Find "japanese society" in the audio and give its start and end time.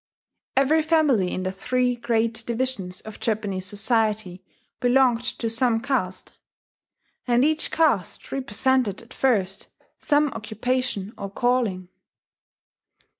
3.19-4.43